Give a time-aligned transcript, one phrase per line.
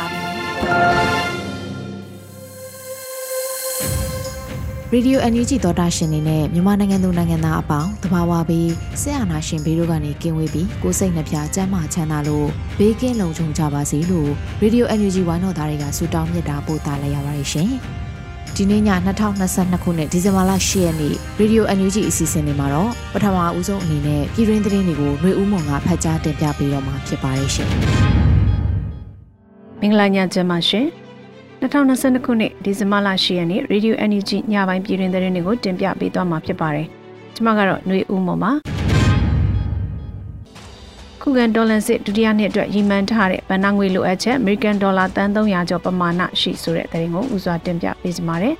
[4.93, 12.47] ရေဒီယို NUG သောတာရှင်တွေနဲ့မြန်မာနိုင်ငံသူနိုင်ငံသားအပေါင်းတဘာဝပြီးဆရာနာရှင်ဘေးတို့ကနေကင်းဝေးပြီးကိုစိတ်နှပြစမ်းမချမ်းသာလို့
[12.79, 14.29] ဘေးကင်းလုံခြုံကြပါစေလို့
[14.61, 17.69] ရေဒီယို NUG ဝိုင်းတော်သားတွေကဆုတောင်းမြတ်တာပို့သလိုက်ရပါတယ်ရှင်။
[18.55, 18.81] ဒီနေ့ည
[19.37, 27.71] 2022ခုနှစ်ဒီဇင်ဘာလ10ရက်နေ့ရေဒီယို NUG အစီအစဉ်လေးမှာတော့ပထမအဦးဆုံးအနေနဲ့ပြည်တွင်းသတင်းတွေကိုຫນွေဦးမုံကဖတ်ကြားတင်ပြပေးတော့မှာဖြစ်ပါတယ်ရှင်။
[29.83, 30.85] မင်္ဂလာညချမ်းပါရှင်
[31.61, 36.87] 2022ခုနှစ်ဒီဇင်ဘာလ10ရက်နေ့ Radio Energy ညပိုင်းပြည်တွင်သတင်းတွေကိုတင်ပြပေးသွားမှာဖြစ်ပါတယ်
[37.35, 38.51] ကျွန်မကတော့ຫນွေဦးမော်ပါ
[41.21, 48.55] ခုကန်ဒေါ်လာစစ်ဒုတိယနှစ်အတွက်ရည်မှန်းထားတဲ့ဗန်နာငွေလိုအပ်ချက် American Dollar တန်300ကျော်ပမာဏရှိဆိုတဲ့သတင်းကိုဦးစွာတင်ပြပေးကြပါမယ်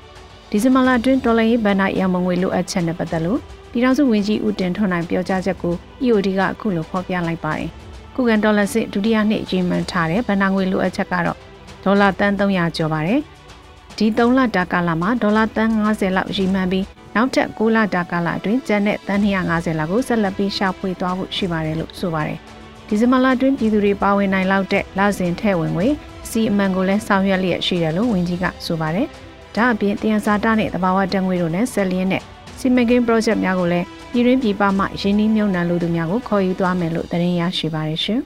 [0.50, 3.40] ဒီဇင်ဘာလအတွင်းဒေါ်လာရေးဗန်နာရန်မငွေလိုအပ်ချက်နဲ့ပတ်သက်လို့
[3.72, 7.70] ပြည်ထောင်စုဝန်ကြီးဦးတင်ထွန်းနိုင်ပြောကြားချက်ကို EOD ကအခုလိုဖော်ပြလိုက်ပါတယ်
[8.16, 11.38] ခုကန်ဒေါ်လာစစ်ဒုတိယနှစ်ရည်မှန်းထားတဲ့ဗန်နာငွေလိုအပ်ချက်ကတော့
[11.84, 13.20] ဒေါ်လာတန်300ကျော်ပါတယ်။
[13.98, 22.38] ဒီ3လတာကာလမှာဒေါ်လာတန်90လောက်ရည်မှန်းပြီးနောက်ထပ်6လတာကာလအတွင်းကျန်တဲ့တန်250လောက်ကိုဆက်လက်ပြီးရှာဖွေသွားဖို့ရှိပါတယ်လို့ဆိုပါတယ်။
[22.88, 25.88] ဒီဇင်ဘာလအတွင်းပြည်သူတွေပါဝင်နိုင်လောက်တဲ့လစဉ်ထဲ့ဝင်ငွေ
[26.30, 29.08] စီအမှန်ကိုလည်းဆောင်ရွက်လျက်ရှိတယ်လို့ဝန်ကြီးကဆိုပါတယ်။
[29.56, 32.24] ဒါအပြင်တရားစာတနဲ့တဘာဝတံငွေတို့နဲ့ဆက်လျင်းတဲ့
[32.60, 38.20] စီမံကိန်း project များကိုလည်း ပြည်တွင်းပြည်ပမှရင်းနှီးမြှုပ်နှံလူသူများကိုခေါ်ယူသွားမယ်လို့သတင်းရရှိပါတယ်ရှင်။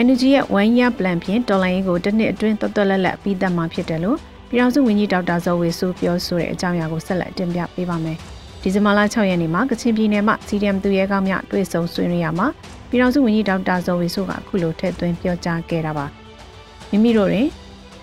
[0.00, 4.16] Energy ရဲ့ one year plan ဖြင့်ဒေါ်လာရင်းကိုတစ်နှစ်အတွင်းသွက်သွက်လက်လက်ပြီးသက်မှာဖြစ်တယ်လို့
[4.48, 8.16] ပြည်ထောင်စုဝန်ကြီးဒေါက်တာဇော်ဝေဆိုပြောဆိုတဲ့အကြောင်းအရာကိုဆက်လက်တင်ပြပေးပါမယ်။
[8.62, 12.46] ဒီဇင်ဘာလ6ရက်နေ့မှာကချင်ပြည်နယ်မှာ CDM သူရဲကောင်းများတွေ့ဆုံဆွေးနွေးရမှာ
[12.88, 16.06] ပြည်ထောင်စုဝန်ကြီးဒေါက်တာဇော်ဝေဆိုကအခုလိုထည့်သွင်းပြောကြားခဲ့တာပါ။
[16.90, 17.48] မိမိတို့တွင်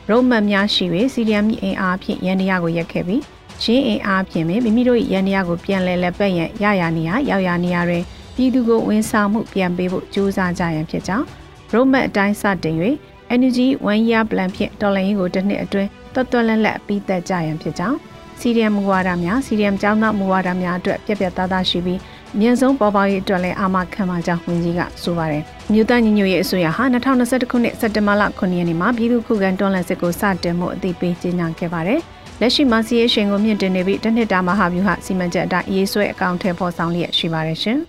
[0.10, 3.22] ရုံးမှတ်များရှိ၍ CDM အင်အားဖြင့်ရန်တရားကိုရက်ခဲ့ပြီး
[3.64, 8.04] ရင်းအင်အားဖြင့်မိမိတို့ရန်တရားကိုပြန်လဲလက်ပတ်ရန်ရရနေရရောက်ရနေရတွင်
[8.36, 11.26] ပြည်သူကိုဝန်ဆောင်မှုပြန်ပေးဖို့ကြိုးစားကြရန်ဖြစ်ကြောင်း
[11.72, 12.76] ရိုမတ်အတိုင်းစတင်၍
[13.36, 17.98] Energy One Year Plan ဖြင့်တော်လှန်ရေးကိုတစ်နှစ်အတွင်းတွတ်တွတ်လက်လက်ပြီးသက်ကြရန်ဖြစ်ကြောင်း
[18.40, 22.00] စီရီယမ်မူဝါဒများစီရီယမ်ကျောင်းသားမူဝါဒများအတွက်ပြက်ပြက်သားသားရှိပြီး
[22.36, 32.02] အမြင့်ဆုံးပေါ်ပေါက်ရေးအတွက်လည်းအာမခံပါကြောင်းဝန်ကြီးကဆိုပါတယ်။မြို့သားညီညွတ်ရေးအစိုးရဟာ2021ခုနှစ်စက်တင်ဘာလ9ရက်နေ့မှာပြည်သူ့ခုခံတော်လှန်စစ်ကိုစတင်မှုအသိပေးကြေညာခဲ့ပါတယ်။
[32.44, 37.78] လက်ရှိမှာစီရေးရှင်ကိုမြင့်တင်နေပြီးတစ်နှစ်တာမဟာဗျူဟာစီမံချက်အတိုင်းရေးဆွဲအကောင့်ထဲပေါ်ဆောင်လျက်ရှိပါတယ်ရှင်။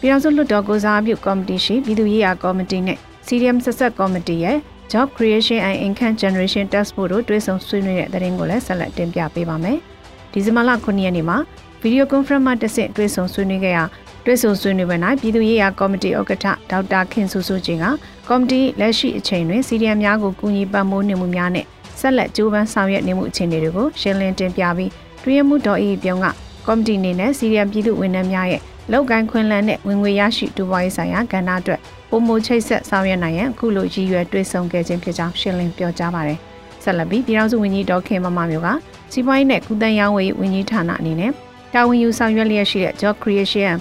[0.00, 4.56] ပြည်ထောင်စုလွှတ်တော်ကိုစားပြုကော်မတီရှိပြည်သူ့ရေးရာကော်မတီနဲ့ CDM ဆက်ဆက်ကော်မတီရဲ့
[4.92, 9.78] Job Creation and Income Generation Task Force တို့တွဲဆုံဆွေးနွေးတဲ့သတင်းကိုလည်းဆက်လက်တင်ပြပေးပါမယ်။
[10.32, 11.38] ဒီဇင်ဘာလ9ရက်နေ့မှာ
[11.80, 13.84] ဗီဒီယိုကွန်ဖရင့်မှာတက်ဆင့်တွဲဆုံဆွေးနွေးခဲ့ရာ
[14.24, 17.86] တွဲဆုံဆွေးနွေးပွဲ၌ပြည်သူ့ရေးရာကော်မတီဥက္ကဋ္ဌဒေါက်တာခင်စုစုချင်းက
[18.28, 21.66] ကော်မတီလက်ရှိအချိန်တွင် CDM များကိုကူညီပံ့ပိုးနေမှုများနဲ့
[22.00, 24.90] ဆက်လက်ကြိုးပမ်းဆောင်ရွက်နေမှုအခြေအနေတွေကိုရှင်းလင်းတင်ပြပြီး
[25.22, 26.26] တွဲမှုတော်အေးပြုံးက
[26.66, 28.60] ကော်မတီအနေနဲ့ CDM ပြည်သူဝန်ထမ်းများရဲ့
[28.92, 36.38] လောက်ကိုင်းခွင်လန်းနဲ့ဝင်ငွေရရှိတူပွားရေးဆိုင်ရာကဏ္ဍအတွက်ပုံမိုချိတ်ဆက်ဆောင်ရွက်နိုင်ရန်အခုလိုရည်ရွယ်တွေ့ဆုံခဲ့ခြင်းဖြစ်ကြောင်းရှင်းလင်းပြောကြားပါတယ်။
[36.82, 38.68] ဆက်လက်ပြီးပြည်ထောင်စုဝန်ကြီးဒေါက်ခင်မမမျိုးက
[39.12, 41.32] စီးပွားရေးနဲ့ကုသရေးဝန်ကြီးဝန်ကြီးဌာနအနေနဲ့
[41.74, 43.74] တာဝန်ယူဆောင်ရွက်လျက်ရှိတဲ့ Job Creation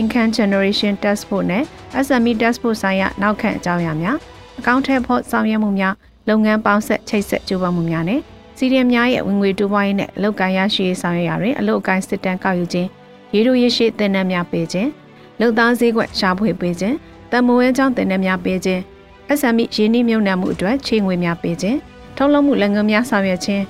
[0.00, 1.64] Income Generation Task Force နဲ့
[2.06, 4.16] SME Task Force ဆိုင်ရာနောက်ခံအကြောင်းအရာများ
[4.58, 5.94] အကောင့်ထဲဖို့ဆောင်ရွက်မှုများ
[6.28, 8.20] လုပ်ငန်းပေါင်းဆက်ချိတ်ဆက်ကြိုးပမ်းမှုများနဲ့
[8.56, 12.88] စီရီယမ်များရဲ့ဝင်ငွေတိုးပွားရေးနဲ့အလုပ်ကိုင်ရရှိရေးဆောင်ရွက်ရာတွင်အလုပ်ကိုင်စစ်တမ်းကောက်ယူခြင်း
[13.34, 14.90] ရေတို့ရရှိတင်နန်းများပေးခြင်း
[15.40, 16.96] လုံသားစည်းကွက်ရှာဖွေပေးခြင်း
[17.30, 18.80] တမဝဲကျောင်းတင်နန်းများပေးခြင်း
[19.38, 21.78] SME ရင်းနှီးမြှုပ်နှံမှုအတွက်ချေငွေများပေးခြင်း
[22.16, 23.62] ထုတ်လုပ်မှုလုပ်ငန်းများဆောင်ရွက်ခြင်း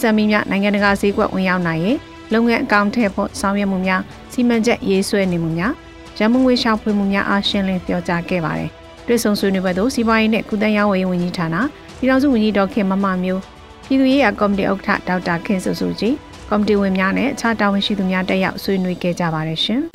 [0.00, 1.98] SME များနိုင်ငံတကာစည်းကွက်ဝင်ရောက်နိုင်ရေး
[2.32, 4.00] လုပ်ငန်းအကောင့်ထဲဖို့ဆောင်ရွက်မှုများ
[4.32, 5.72] စီမံချက်ရေးဆွဲနေမှုများ
[6.18, 8.70] ရန်မငွေရှာဖွေမှုများအားရှင်းလင်းပြောကြားခဲ့ပါတယ်။
[9.06, 11.56] တွေ့ဆုံဆွေးနွေးပွဲသို့စီးပွားရေးနဲ့ကုသရေးဝန်ကြီးဌာန
[12.00, 13.40] ပြည်ထောင်စုဝန်ကြီးဒေါက်ခင်မမမျိုး
[13.86, 16.14] ပြည်သူ့ရေးရာကော်မတီဥက္ကဋ္ဌဒေါက်တာခင်စုစုကြည်
[16.50, 19.80] ကော်မတီဝင်များနဲ့အခြားတာဝန်ရှိသူများတက်ရောက်ဆွေးနွေးခဲ့ကြပါတယ်ရှင်။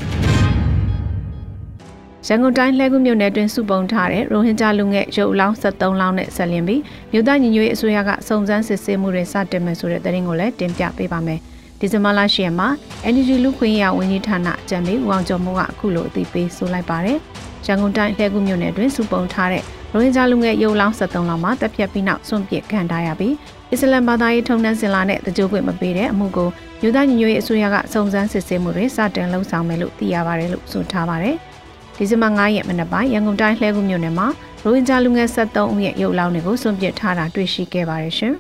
[2.28, 6.82] ရန်ကုန်တိုင်းလှဲကူးမြို့နယ်တွင်စုပုံထားတဲ့ရိုဟင်ဂျာလူငယ်ရုပ်အလောင်း73လောင်းနဲ့ဆက်လျင်ပြီး
[7.12, 11.40] မြို့သားညီညွတ်ရေးအစိုးရကစုံစမ်းစစ်ဆေးမှုတွေစတင်မယ်ဆိုတဲ့သတင်းကိုလည်းတင်ပြပေးပါမယ်။
[11.80, 12.68] ဒီဇင်ဘာလ10ရက်မှာ
[13.10, 17.18] Energy လူခွင့်ရဝန်ကြီးဌာနအကြံပေးဦးအောင်ကျော်မိုးကအခုလိုအသိပေးဆိုလိုက်ပါတယ်။
[17.66, 19.64] ရန်ကုန်တိုင်းလှဲကူးမြို့နယ်တွင်စုပုံထားတဲ့
[19.98, 23.34] ရိုဟင်ဂျာလူငယ်ရုပ်လောင်း73လောင်းမှာတပ်ဖြတ်ပြီးနောက်ဆွန့်ပစ်ခံထားရပြီး
[23.72, 26.50] အစ္စလမ်ဘာသာရေးထုံးတမ်းစင်လာနဲ့တကြိုးခွင့်မပေးတဲ့အမှုကို
[26.82, 31.36] မြို့သားညီညွတ်ရေးအစိုးရကစုံစမ်းစစ်ဆေးမှုတွေစတင်လှုပ်ဆောင်မယ်လို့သိရပါတယ်လို့ဆိုထားပါတယ်။
[31.98, 34.28] ဒီဇင်ဘာ9ရက်မနက်ပိုင်းရန်ကုန်တိုင်းလှဲကူးမြို့နယ်မှာ
[34.64, 38.34] ရိုဟင်ဂျာလူငယ်73ဦးရဲ့ရုပ်လောင်းတွေကိုစွန့်ပစ်ထားတာတွေ့ရှိခဲ့ပါတယ်ရှင်။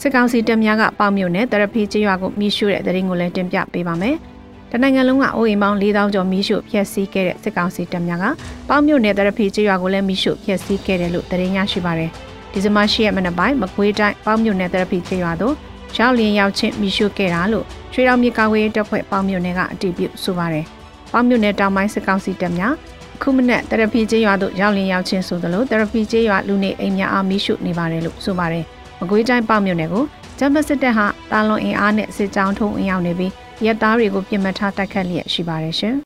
[0.00, 4.16] စစ်ကောင်စီတပ်များကပေါမြို့နယ်တရဖီကျွော်ကိုမိရှုတဲ့တရင်ကိုလည်းတင်ပြပေးပါမယ်။
[4.72, 8.24] တနိုင်ငံလုံးကအိုးအိမ်ပေါင်း4000ကျော်မိရှုဖျက်ဆီးခဲ့တဲ့စစ်ကောင်စီတပ်များက
[8.68, 12.10] ပေါမြို့နယ်တရဖီကျွော်ကိုလည်းမိရှုဖျက်ဆီးခဲ့တယ်လို့တရင်ရရှိပါတယ်။
[12.52, 15.54] ဒီဇင်ဘာ10ရက်မနက်ပိုင်းမကွေးတိုင်းပေါမြို့နယ်တရဖီကျွော်သို့
[15.98, 20.64] ရောက်လျင်ရောက်ချင်းမိရှုခဲ့တာလို့ချွေတော်မြေကာဝေးတပ်ဖွဲ့ပေါမြို့နယ်ကအတည်ပြုဆိုပါတယ်။
[21.12, 22.74] ပေါမြို့နယ်တောင်ပိုင်းစစ်ကောင်စီတပ်များ
[23.22, 28.64] ခုမနက်တရဖီကျေးရွာသို့ရောက်လင်းရောက်ချင်းဆိုသလိုတရဖီကျေးရွာလူနေအိမ်များအားမိရှုနေပါတယ်လို့ဆိုပါတယ်။
[29.00, 30.04] မကွေးတိုင်းပေါမြို့နယ်ကို
[30.38, 33.32] ဂျမ်ဘစစ်တပ်ဟာတာလွန်အင်အားနဲ့စစ်ကြောင်းထုံးအင်ရောက်နေပြီး
[33.66, 35.94] ရဲသားတွေကိုပြစ်မှတ်ထားတိုက်ခတ်လျက်ရှိပါတယ်ရှင်။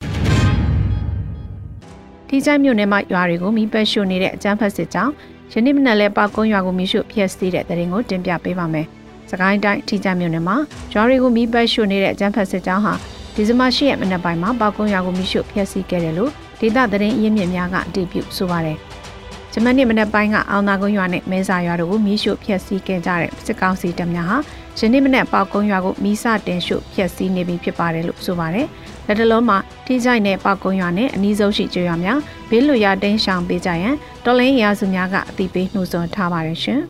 [2.27, 5.13] ဒီချိုင်းမြို့နယ်မှာရွာတွေကိုမိပတ်ရှို့နေတဲ့အကြမ်းဖက်စစ်ကြောင်း
[5.51, 8.85] ယနေ့မနက်လဲပေါကုန်းရွာကိုမိရှုဖျက်ဆီးတဲ့တရင်ကိုတင်ပြပေးပါမယ်။
[9.29, 10.57] စကိုင်းတိုင်းထိချိုင်းမြို့နယ်မှာ
[10.93, 12.93] ရွာတွေကိုမိပတ်ရှို့နေတဲ့အကြမ်းဖက်စစ်ကြောင်းဟာ
[13.35, 18.77] ဒီဇင်ဘာ10ရက်မနက်ပိုင်းမှာပေါကုန်းရွာကိုမိရှုဖျက်ဆီးခဲ့တယ်လို့ဒေသသတင်းရင်းမြစ်များကအတည်ပြုဆိုပါတယ်။
[19.53, 24.37] ဂျမန်နေ့မနက်ပိုင်းကအောင်သာကုန်းရွာနဲ့မဲစာရွာတို့ကိုမိရှုဖျက်ဆီးခဲ့ကြတဲ့စစ်ကောင်စီတပ်များဟာ
[24.79, 28.67] ယနေ့မနက်ပေါကုန်းရွာကိုမိစတင်ရှုဖျက်ဆီးနေပြီဖြစ်ပါတယ်လို့ဆိုပါတယ်။
[29.07, 36.79] လက်တလုံးမှာထိကြိုက်တဲ့ပေါကုန်းရွာနဲ့အနီးဆုံးရှိကျွော်များဘေးလွရာတင်းရှောင်ပေးကြရန်တော်လင်းရာစုများကအတိပေးနှိုးဆော်ထားပါတယ်ရှင်။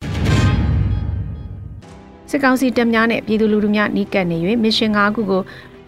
[2.29, 5.41] စစ်ကောင်စီတပ်များနဲ့ပြည်သူလူထုများနီးကပ်နေ၍မစ်ရှင်၅ခုကို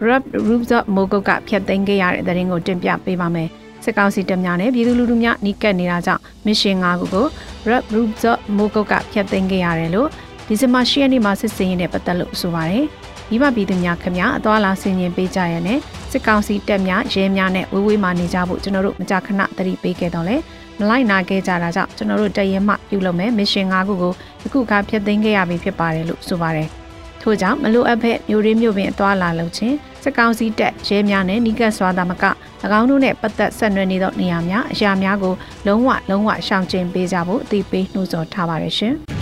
[0.08, 3.50] Rap Rubza Mogok ကဖျက်သိမ်းခဲ့ရတဲ့သတင်းကိုတင်ပြပေးပါမယ်။
[3.84, 7.26] စစ်ကောင်စီတပ်များနဲ့ပြည်သူလူထုများနှိကပ်နေတာကြောင့်မစ်ရှင်၅ခုကို
[7.70, 10.10] Rap Rubza Mogok ကဖျက်သိမ်းခဲ့ရတယ်လို့
[10.48, 12.86] ဒီဇင်ဘာ10ရက်နေ့မှာစစ်စင်ရင်နဲ့ပတ်သက်လို့ဆိုပါတယ်။
[13.30, 15.80] မိဘပြည်သူများခင်ဗျာအသွာလာဆင်ញင်ပေးကြရတဲ့
[16.12, 20.36] စစ်ကောင်စီတပ်များရဲများနဲ့ဝေးဝေးမှနေကြဖို့ကျွန်တော်တို့မကြာခဏသတိပေးခဲ့တော့လေ
[20.80, 24.14] မလိုက်နာခဲ့ကြတာကြောင့်ကျွန်တော်တို့တရင်မှပြုလုပ်မယ်မစ်ရှင်၅ခုကို
[24.46, 26.68] အခုကဖျက်သိမ်းခဲ့ရပြီဖြစ်ပါတယ်လို့ဆိုပါတယ်။
[27.22, 32.24] ထို့ကြောင့်မလိုအပ်ဘဲမျိုးရင်းမျိုးပင်အသွာလာလုပ်ခြင်းစကောင်းစီတက်ရဲများနဲ့နီးကပ်စွာသာမက၎
[32.80, 35.34] င်းတို့နဲ့ပတ်သက်ဆက်နွယ်နေသောနေရာများအရာများကို
[35.68, 38.96] လုံးဝလုံးဝရှောင်ကျဉ်ပေးကြဖို့အသိပေးနှိုးဆော်ထားပါရရှင်။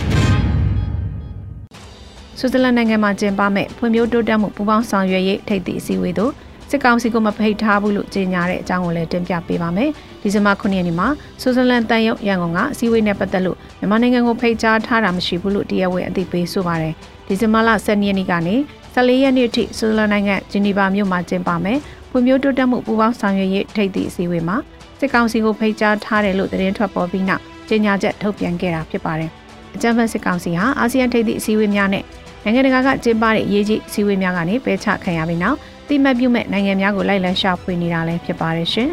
[2.44, 6.32] ဆွစ်ဇာလန်နိုင်ငံမှာကျင်းပမဲ့ဖွံ့ဖြိုးတိုးတက်မှုပူးပေါင်းဆောင်ရွက်ရေးထိပ်သီးအစည်းအဝေးသို့
[6.70, 9.90] စစ်ကောင်စီကမဖိတ်ထားဘူးလို့ကြေညာတဲ့အကြောင်းကိုလည်းတင်ပြပေးပါမယ်။
[10.22, 11.08] ဒီဇင်ဘာ9ရက်နေ့မှာ
[11.40, 16.94] ဆွစ်ဇာလန်တန်ရုံရန်ကုန်ကအစည်းအဝေးနဲ့ပတ်သက်လို့မြန်မာနိုင်ငံကိုဖိတ်ကြားထားတာမရှိဘူးလို့တရားဝင်အသိပေးဆိုပါတယ်။
[17.26, 18.56] ဒီဇင်ဘာလ10ရက်နေ့ကနေ
[18.94, 21.78] 14ရက်နေ့အထိဆွစ်ဇာလန်နိုင်ငံဂျနီဗာမြို့မှာကျင်းပမယ်။
[22.10, 24.56] ဖွံ့ဖြိုးတိုးတက်မှုပူးပေါင်းဆောင်ရွက်ရေးထိပ်သီးအစည်းအဝေးမှာ
[24.98, 29.30] စစ်ကောင်စီကိုဖိတ်ကြားထားတယ်လို့သတင်းထွက်ပေါ်ပြီးနောက်ကြေညာချက်ထုတ်ပြန်ခဲ့တာဖြစ်ပါတယ်။
[29.74, 32.04] အကြံဖတ်စစ်ကောင်စီဟာအာဆီယံထိပ်သီးအစည်းအဝေးများနဲ့
[32.44, 35.58] နိုင်ငံတကာကကျင်းပတဲ့ရေးကြီးအစည်းအဝေးများကနေပယ်ချခံရပြီးနောက်
[35.88, 38.90] တိမတ်ပြုမဲ့နိုင်ငံများကိုလိုက်လံရှာဖွေနေတာလည်းဖြစ်ပါတယ်ရှင်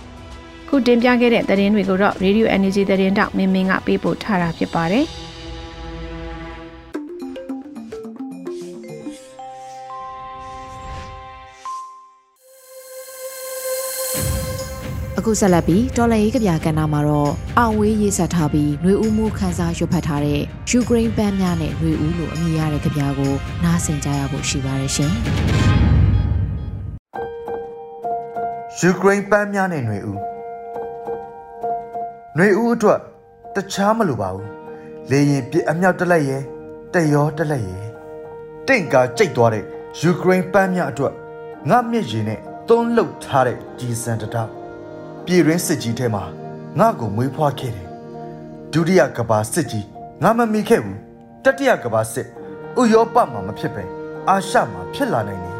[0.68, 5.04] ။ခုတင်ပြခဲ့တဲ့သတင်းတွေကိုတော့ Radio Energy သတင်းတောက်မင်းမင်းကပေးပို့ထားတာဖြစ်ပါတယ်။
[15.17, 20.39] အခုဆက်လက်ပြီးတော်လရေးကဗျာကဏ္ဍမှာတော့အောင်ဝေးရေးဆက်ထားပြီးຫນွေဦးမှုခန်းစားရွတ်ဖတ်ထားတဲ့
[20.69, 25.13] ယူကရိန်းပန်းများနဲ့ຫນွေဦးလိုအမည်ရတဲ့ကဗျာကိုနားဆင်ကြရဖို့ရှိပါတယ်ရှင်။
[28.79, 30.17] ယူကရိန်းပန်းများနဲ့ຫນွေဦး
[32.35, 32.99] ຫນွေဦးအတွက်
[33.55, 34.47] တခြားမလိုပါဘူး။
[35.09, 36.37] လေရင်ပြစ်အမြောက်တက်လက်ရဲ
[36.93, 37.79] တရောတက်လက်ရဲ
[38.67, 39.63] တင့်ကာကြိတ်သွားတဲ့
[40.01, 41.13] ယူကရိန်းပန်းများအတွက်
[41.69, 44.51] ငါမျက်ရည်နဲ့သွန်းလှုပ်ထားတဲ့ဒီစံတတောက်
[45.26, 46.24] ပြည်ရင်းစစ်ကြီးထဲမှာ
[46.78, 47.88] ငါ့ကိုမွေးဖွားခဲ့တယ်
[48.72, 49.86] ဒုတိယကဘာစစ်ကြီး
[50.22, 50.98] ငါမမီခဲ့ဘူး
[51.44, 52.26] တတိယကဘာစစ်
[52.80, 53.84] ဥရောပမှာမဖြစ်ပဲ
[54.28, 55.56] အာရှမှာဖြစ်လာနိုင်တယ်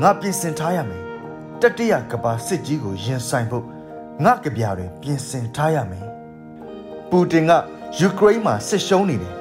[0.00, 1.02] ငါပြင်ဆင်ထားရမယ်
[1.60, 3.64] တတိယကဘာစစ်ကြီးကိုရင်ဆိုင်ဖို့
[4.24, 6.06] ငါကြပြတွင်ပြင်ဆင်ထားရမယ်
[7.10, 7.52] ပူတင်က
[7.98, 9.34] ယူကရိန်းမှာစစ်ရှုံးနေတယ်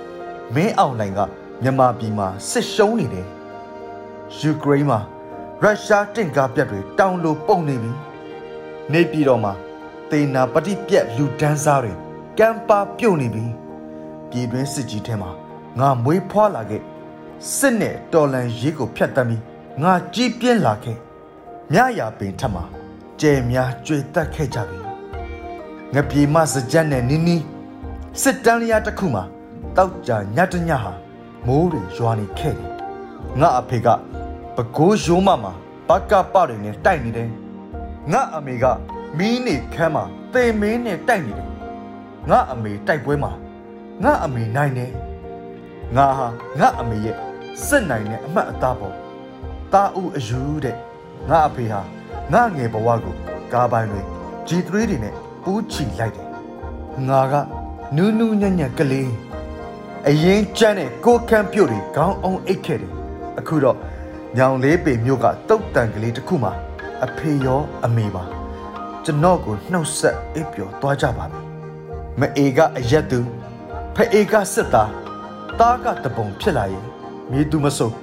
[0.55, 1.19] မင်းအောင်လိုင်က
[1.63, 3.27] မြန်မာပြည်မှာစစ်ရှုံးနေတယ်
[4.39, 4.99] ယူကရိန်းမှာ
[5.61, 7.91] ရုရှားတင့်ကားပြတ်တွေတောင်လိုပုံနေပြီ
[8.93, 9.53] နေပြည်တော်မှာ
[10.11, 11.93] တေနာပฏิပြက်လူဒန်းစားတွေ
[12.39, 13.45] ကမ်းပါပြုတ်နေပြီ
[14.29, 15.31] ပြည်တွင်းစစ်ကြီးထဲမှာ
[15.79, 16.81] ငါမွေးဖွားလာခဲ့
[17.55, 19.43] စစ်နဲ့တော်လန်ရေးကိုဖျက်တမ်းပြီး
[19.83, 20.97] ငါကြီးပြင်းလာခဲ့
[21.73, 22.63] မြရာပင်ထက်မှာ
[23.21, 24.79] ကျဲများကြွေတက်ခဲ့ကြပြီ
[25.93, 27.43] ငပြေမစကြက်နဲ့နီးနီး
[28.21, 29.23] စစ်တန်းလျာတစ်ခုမှာ
[29.77, 30.91] တောက်ကြညတညဟာ
[31.45, 32.69] မိုးတွေရွာနေခဲ့တယ်
[33.39, 33.87] ငါအဖေက
[34.55, 35.53] ပကိုးရိုးမမှာ
[35.87, 37.29] ဘကပတွေနဲ့တိုက်နေတယ်
[38.13, 38.65] ငါအမေက
[39.17, 41.49] မီးနေခမ်းမှာသေမင်းနဲ့တိုက်နေတယ်
[42.29, 43.31] ငါအမေတိုက်ပွဲမှာ
[44.03, 44.91] ငါအမေနိုင်တယ်
[45.95, 46.27] ငါဟာ
[46.59, 47.17] ငါအမေရဲ့
[47.65, 48.95] စစ်နိုင်တဲ့အမှတ်အသားပေါ်
[49.73, 50.75] တာဦးအယူတဲ့
[51.29, 51.81] ငါအဖေဟာ
[52.33, 53.15] ငါငယ်ဘဝကို
[53.53, 54.01] ကားပိုင်းတွေ
[54.47, 55.13] G3 တွေနဲ့
[55.43, 56.27] ပူးချီလိုက်တယ်
[57.09, 57.33] ငါက
[57.95, 59.11] နူးနူးညံ့ညံ့ကလေး
[60.07, 62.91] အရင်ကျန်းတဲ့ကိုခန့်ပြုတ်တွေခေါင်းအောင်အိတ်ခဲ့တယ်
[63.39, 63.77] အခုတော့
[64.37, 66.53] ညောင်လေးပေမြို့ကတုတ်တန်ကလေးတစ်ခုမှာ
[67.05, 68.23] အဖေရောအမေပါ
[69.05, 71.41] ကျွန်တော်ကိုနှုတ်ဆက်အိပ်ပျော်သွားကြပါပြီ
[72.19, 73.19] မအေကအရက်သူ
[73.95, 74.91] ဖအေကစစ်သား
[75.59, 76.85] တားကတပုံဖြစ်လာရင်
[77.31, 77.93] မြေသူမဆိုး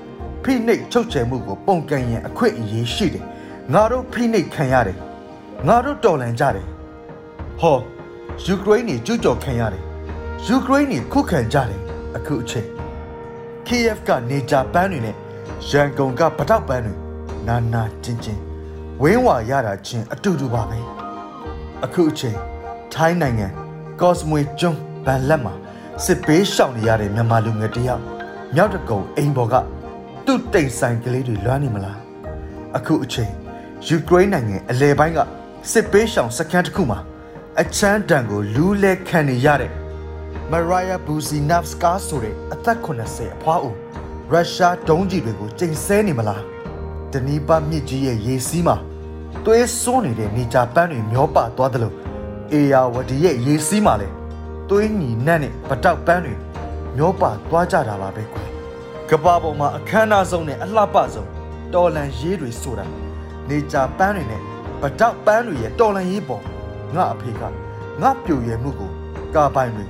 [0.43, 3.25] ဖိနှိပ်ချုပ်ချယ်မှုကိုပုံကန်ရင်အခွင့်အရေးရှိတယ်
[3.73, 4.99] ငါတို့ဖိနှိပ်ခံရတယ်
[5.67, 6.67] ငါတို့တော်လန်ကြတယ်
[7.61, 7.79] ဟော
[8.45, 9.83] ယူကရိန်းနေကျူးကျော်ခံရတယ်
[10.47, 11.81] ယူကရိန်းနေခုခံကြတယ်
[12.17, 12.69] အခုအချိန်
[13.67, 15.17] KF ကနေဂျာပန်းတွေနဲ့
[15.71, 16.95] ရန်ကုန်ကပတောက်ပန်းတွေ
[17.47, 18.46] နာနာချင်းချင်း
[19.03, 20.79] ဝင်းဝါရတာချင်းအတူတူပါပဲ
[21.85, 22.39] အခုအချိန်
[22.93, 23.47] ထိုင်းနိုင်ငံ
[24.01, 25.55] ကော့စမွေကျွန်းဗန်လက်မှာ
[26.05, 28.03] စစ်ပေးရှောင်နေရတဲ့မြန်မာလူငယ်တယောက်
[28.55, 29.55] မြောက်တကုံအိမ်ပေါ်က
[30.27, 31.99] သူ့တိမ်ဆိုင်ကလေးတွေလွှမ်းနေမလား
[32.77, 33.33] အခုအချိန်
[33.87, 35.19] ယူကရိန်းနိုင်ငံအလဲပိုင်းက
[35.73, 36.99] စစ်ပေးရှောင်စခန်းတစ်ခုမှာ
[37.61, 39.73] အချမ်းတန်ကိုလူးလဲခံနေရတဲ့
[40.53, 43.75] မရာယာဘူစီနပ်စကာဆိုတဲ့အသက်80အဖွားအို
[44.33, 46.56] ရုရှားဒုံးကြီးတွေကိုကျိန်ဆဲနေမလား
[47.17, 48.77] ဒနီးပါမြစ်ကြီးရဲ့ရေစီးမှာ
[49.45, 51.95] သွေးစွန်းနေတဲ့နေကြပန်းတွေမျောပါသွားတယ်လို့
[52.53, 54.09] အေယာဝတီရဲ့ရေစီးမှာလဲ
[54.69, 56.35] သွေးညီနတ်နဲ့ပတောက်ပန်းတွေ
[56.97, 58.49] မျောပါသွားကြတာပါပဲကွယ်
[59.11, 61.29] ကဘာပေါ်မှာအခမ်းအနားဆုံးနဲ့အလှပဆုံး
[61.75, 62.87] တော်လန်ရေးတွေဆိုတာ
[63.49, 64.43] နေကြပန်းတွေနဲ့
[64.81, 66.43] ပတောက်ပန်းတွေရဲ့တော်လန်ရေးပေါ်
[66.95, 67.43] ငါအဖေက
[68.03, 68.91] ငါပြိုရွယ်မှုကို
[69.35, 69.87] ကာပိုင်တွေ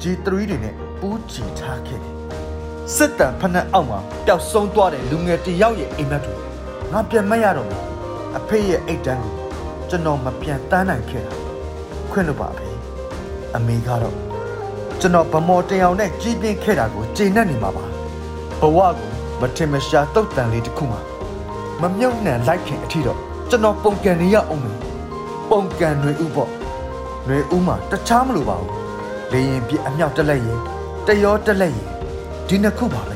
[0.00, 2.14] G3 တွေနဲ့ပူးချီထားခဲ့တယ်
[2.96, 6.41] စစ်တမ်းဖက်နှက်အောက်မှာပျောက်ဆုံးသွားတဲ့လူငယ်တယောက်ရဲ့အိမ်မက်တွေ
[6.92, 7.82] ငါပြန်မရတော့ဘူး
[8.38, 9.34] အဖေရဲ့အိတ်တန်းကို
[9.88, 11.34] ကျွန်တော်မပြန်တန်းနိုင်ခဲ့တာ
[12.10, 12.68] ခွင့်လို့ပါအဖေ
[13.56, 14.16] အမေကတော့
[15.00, 17.84] ကျွန်တော်ဗမော်တယောင်နဲ့ကြီးပြင်းခဲ့တာကိုကျေနပ်နေမှာပါ
[18.60, 21.00] ဘဝကိုမထင်မရှားတုတ်တန်လေးတစ်ခုမှာ
[21.80, 23.18] မမြုပ်နှံလိုက်ခင်အထီတော့
[23.50, 24.78] ကျွန်တော်ပုံကန်နေရအောင်မယ်
[25.50, 26.50] ပုံကန်တွေဥပေါ့
[27.26, 28.72] တွေဥမှာတခြားမလိုပါဘူး
[29.32, 30.58] လေရင်ပြအမြောက်တက်လက်ရင်
[31.06, 31.88] တရောတက်လက်ရင်
[32.48, 33.14] ဒီနှစ်ခုပါပဲ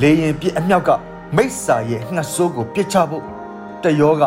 [0.00, 0.90] လေရင်ပြအမြောက်က
[1.36, 3.24] မိစ္ဆာရဲ့ငှက်ဆိုးကိုပြစ်ချဖို့
[3.82, 4.22] တရောက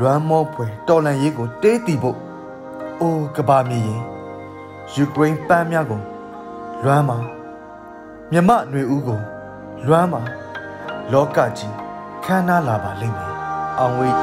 [0.00, 2.18] လွမ်းမောဖွယ်တော်လန်ရေးကိုတေးတီဖို့
[3.00, 4.02] အိုးကဘာမြေရင်
[4.94, 6.00] ယူကရိန်းပန်းများကို
[6.84, 7.18] လွမ်းမှာ
[8.32, 9.20] မြမຫນွေဦးကို
[9.86, 10.20] လွမ်းမှာ
[11.12, 11.74] လောကကြီး
[12.24, 13.32] ခမ်းနားလာပါလိမ့်မယ်
[13.78, 14.16] အောင်ဝေး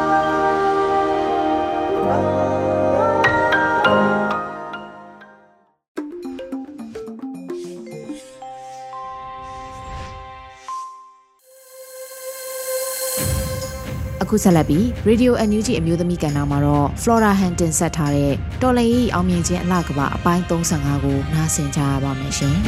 [14.28, 22.56] အခုဆက်လက်ပြီး Radio NUG အမျိုးသမီးကဏ္ဍမှာတော့ Flora Hanton ဆက်ထားတဲ့တော်လင်ကြီးအောင်မြင်ခြင်းအလှကပအပိုင်း35ကိုနားဆင်ကြရပါမယ်ရှင်။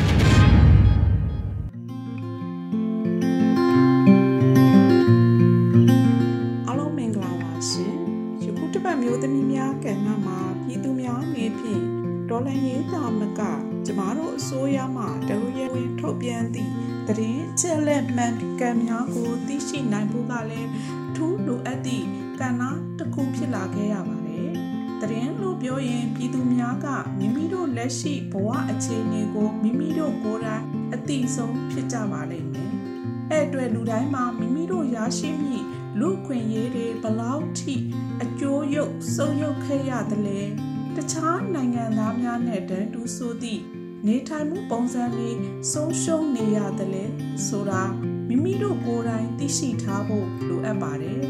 [6.68, 7.94] အားလုံးမင်္ဂလာပါရှင်။
[8.44, 11.84] ယခုတစ်ပတ်မျိုးသမီးများကဏ္ဍမှာပြည်သူများငယ်ဖြင့်
[12.30, 13.42] ဒေါ်လာရေးတာမက
[13.86, 20.70] ကျမတို့အစိုးရမှတရရဝင်ထုတ်ပြန်သည့် တရင်ချက်လက်မှန်ကန်များကိုသိရှိနိုင်ဖို့ကလည်း
[21.16, 22.06] ထူးလိုအပ်သည့်
[22.40, 22.62] ကဏ္ဍ
[22.98, 24.50] တစ်ခုဖြစ်လာခဲ့ရပါတယ်။
[25.02, 26.88] တရင်လို့ပြောရင်ပြည်သူများက
[27.20, 30.64] မိမိတို့လက်ရှိဘဝအခြေအနေကိုမိမိတို့ကိုယ်တိုင်
[30.94, 32.72] အသိဆုံးဖြစ်ကြပါလိမ့်မယ်။
[33.32, 35.58] အဲ့အတွက်လူတိုင်းမှာမိမိတို့ရရှိမိ
[36.00, 37.76] လူခွင့်ရေးတွေဘလောက်ထိ
[38.24, 40.42] အကျိုးရုပ်စုံရုပ်ခဲ့ရသလဲ
[40.96, 43.62] တခြားနိုင်ငံသားများနဲ့တန်းတူဆိုသည့်
[44.08, 45.38] နေထိုင်မှုပုံစံလေး
[45.72, 47.06] ဆုံးရှုံးနေရသလဲ
[47.48, 47.84] ဆိုတာ
[48.28, 51.22] မိမိတို့ကိုယ်တိုင်သိရှိထားဖို့လိုအပ်ပါတယ်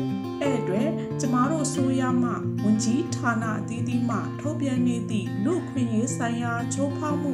[0.41, 2.31] အဲ့အတွက်ကျမတို့ဆိုရမှ
[2.63, 7.33] ဝန်ကြီးဌာနအသီးသီးမှထုတ်ပြန်နေသည့်လူခွင့်ရေးဆိုင်ရာချိုးဖောက်မှု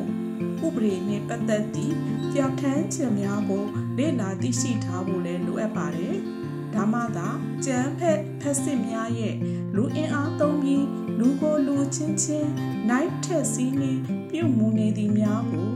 [0.65, 1.95] ဥပဒေနဲ့ပတ်သက်သည့်
[2.33, 3.65] ကြောက်ထမ်းခြင်းများကို
[3.97, 6.15] လေ့လာသိရှိထားဖို့လည်းလိုအပ်ပါတယ်။
[6.73, 7.27] ဒါမှသာ
[7.65, 9.35] ကြမ်းဖက်ဖက်စစ်များရဲ့
[9.75, 10.85] လူအင်အားသုံးပြီး
[11.19, 12.51] လူကိုလူချင်းချင်း
[12.89, 13.91] နိုင်ထက်စီးနေ
[14.29, 15.69] ပြုမှုနေသည့်များကို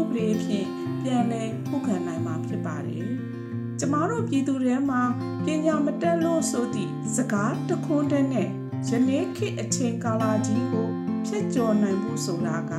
[0.00, 0.68] ဥပဒေဖြင့်
[1.02, 3.08] ပြန်လည်ခုခံနိုင်မှာဖြစ်ပါတယ်။
[3.78, 5.02] ကျမတို့ပြည်သူတွေမှာ
[5.44, 8.48] ပညာမတက်လို့ဆိုသည့်စကားတခွန်းတည်းနဲ့
[8.88, 10.88] ယနေ့ခေတ်အချိန်ကာလကြီးကို
[11.26, 12.72] ဖြတ်ကျော်နိုင်မှုဆိုတာက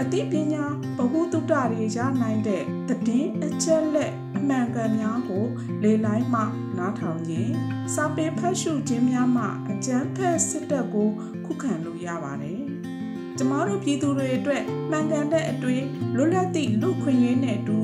[0.00, 0.64] အသိပညာ
[0.96, 5.44] ဗဟုသုတတွေရနိုင်တဲ့သတင်းအချက်လက်အမှန်ကန်များကို
[5.82, 6.42] လေလိုက်မှ
[6.78, 7.52] နားထောင်ခြင်း
[7.94, 11.08] စာပေဖတ်ရှုခြင်းများမှအကျန်းဖက်စစ်တပ်ကို
[11.44, 12.60] ခုခံလို့ရပါတယ်။
[13.36, 15.82] ကျမတို့ပြည်သူတွေအတွက်မှန်ကန်တဲ့အတွေ့
[16.16, 17.78] လွတ်လပ်သည့်လူခွင့်ရေးနဲ့အတူ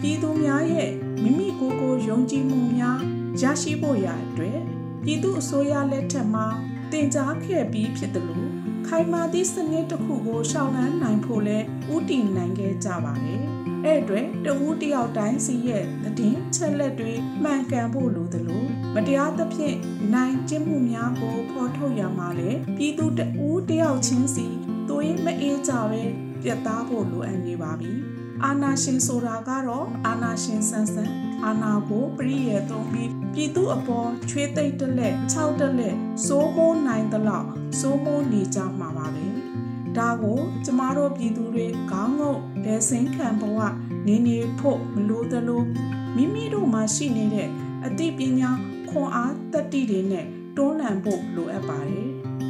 [0.00, 0.90] ပြည်သူများရဲ့
[1.22, 2.98] မိမိကိုယ်ကိုယုံကြည်မှုများ
[3.42, 4.58] ရရှိဖို့ရာအတွက်
[5.04, 6.46] ပြည်သူအစိုးရလက်ထက်မှာ
[6.92, 8.48] တင် जा ခဲ့ပြီးဖြစ်တယ်လို့
[8.90, 11.58] ခိုင်မာသည့်စနစ်တစ်ခုကိုရှောင်လန်းနိုင်ဖို့လဲ
[11.94, 13.42] ဥတည်နိုင်ခဲ့ကြပါတယ်။
[13.84, 18.64] အဲ့အတွက်တဦးတယောက်တိုင်းစီရဲ့သတင်းချက်လက်တွေမှန်ကန်ဖို့လိုသလို
[18.94, 19.76] မတရားသဖြင့်
[20.14, 24.46] နိုင်ကျင့်မှုများကိုဖော်ထုတ်ရမှာလဲပြည်သူတဦးတယောက်ချင်းစီ
[24.88, 26.02] သွေးမအေးကြပဲ
[26.42, 27.92] ပြတ်သားဖို့လိုအပ်နေပါပြီ။
[28.44, 39.26] အာနာရှင်ဆိုတာကတော့အာနာရှင်ဆန်းဆန်း အာနာကိုပရိယေသုံးပြီးပြည်သူအပေါ်ချွေးသိမ့်တလက်၆တလက်စိုးမိုးနိုင်သလောက်စိုးမိုးနေကြမှာပါပဲ
[39.96, 43.58] ဒါကိုကျမတို့ပြည်သူတွေခေါင်းငုတ်ဒဲစင်းခံဘဝ
[44.06, 45.62] နေနေဖို့မလိုသလို
[46.16, 47.48] မိမိတို့မှာရှိနေတဲ့
[47.86, 48.50] အသိပညာ
[48.88, 50.26] ခွန်အားတတိတွေနဲ့
[50.56, 52.08] တွန်းလှန်ဖို့လိုအပ်ပါတယ်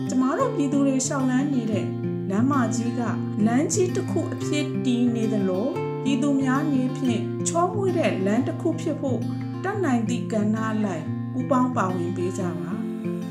[0.09, 1.87] ကျမတို့ပြည်သူတွေရှောင်လန်းနေတဲ့
[2.31, 3.01] လမ်းမကြီးက
[3.47, 9.21] လမ်းကြီးတစ်ခုအဖြစ်တည်နေသလို ပြည်သူများနေဖြင့်ချောမွေ့တဲ့လမ်းတစ်ခုဖြစ်ဖို့
[9.65, 12.73] တတ်နိုင်သည့်ကဏ္ဍလိုက်ပူပေါင်းပါဝင်ပေးကြပါ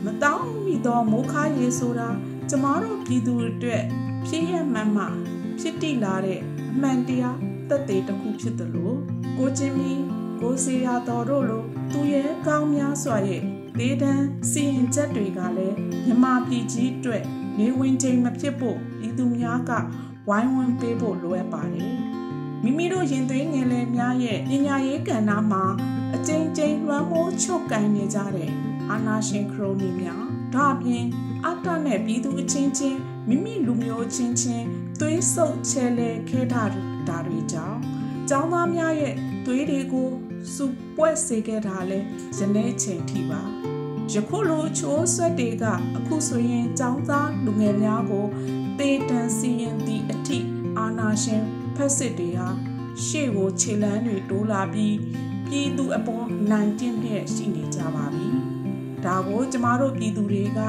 [0.03, 2.09] မတောင်းမိသောမိုးခါရေဆိုတာ
[2.49, 3.83] ကျမတို့ပြည်သူအတွက်
[4.27, 5.05] ဖြစ်ရမှန်မှ
[5.59, 6.39] ဖြစ်တည်လာတဲ့
[6.71, 7.37] အမှန်တရား
[7.69, 8.97] သက်သေတစ်ခုဖြစ်တယ်လို့
[9.37, 9.91] ကိုချင်းမီ
[10.41, 13.41] ကိုစီယာတော်တို့လိုသူရဲ့ကောင်းများစွာရဲ့
[13.79, 14.21] ဒေသန်
[14.51, 17.23] စီရင်ချက်တွေကလည်းမြမပြည်ကြီးအတွက်
[17.57, 19.71] နေဝင်ချိန်မဖြစ်ဖို့ဤသူများက
[20.29, 21.95] ဝိုင်းဝန်းပေးဖို့လိုအပ်ပါတယ်
[22.63, 25.63] မိမိတို့ရင်သွေးငယ်လေးများရဲ့ပညာရေးကဏ္ဍမှာ
[26.15, 28.51] အကျဉ်းချင်းလွှမ်းမိုးချုပ်ကင်နေကြတဲ့
[28.91, 30.23] အာနာရှင်ခရိုနီများ
[30.53, 31.05] ဒါအပြင်
[31.45, 34.65] အတ္တနဲ့ပြည်သူအချင်းချင်းမိမိလူမျိုးချင်းချင်း
[34.99, 36.63] သွေးဆုပ်ချဲလဲခဲတာ
[37.07, 37.79] ဒါတွေကြောင့်
[38.29, 40.09] ကျောင်းသားများရဲ့သွေးတွေကို
[40.55, 41.99] စုပွဲစေခဲ့တာလဲ
[42.37, 43.41] ယနေ့ချိန်ထိပါ
[44.13, 45.65] ယခုလိုချိုးဆွက်တွေက
[45.97, 48.25] အခုဆိုရင်ကျောင်းသားလူငယ်များကို
[48.79, 50.37] တေတန်စီရင်သည့်အထိ
[50.77, 51.43] အာနာရှင်
[51.77, 52.47] ဖက်စစ်တွေဟာ
[53.05, 54.95] ရှေ့ကိုခြေလန်းတွေတိုးလာပြီး
[55.47, 58.27] ပြည်သူအပေါ်နိုင်ကျင့်တဲ့ရှိနေကြပါပြီ။
[59.05, 60.59] ဒါကိုကျမတို့ပြည်သူတွေက